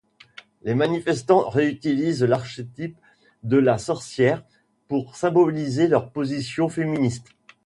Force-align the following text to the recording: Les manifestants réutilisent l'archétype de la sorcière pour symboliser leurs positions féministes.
Les 0.63 0.73
manifestants 0.73 1.47
réutilisent 1.47 2.23
l'archétype 2.23 2.97
de 3.43 3.57
la 3.57 3.77
sorcière 3.77 4.43
pour 4.87 5.15
symboliser 5.15 5.87
leurs 5.87 6.09
positions 6.11 6.69
féministes. 6.69 7.29